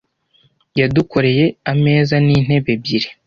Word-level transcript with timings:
Yadukoreye 0.79 1.45
ameza 1.71 2.15
n'intebe 2.25 2.69
ebyiri. 2.75 3.09